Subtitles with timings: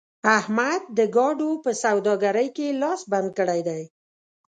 [0.37, 3.83] احمد د ګاډو په سوداګرۍ کې لاس بند کړی دی.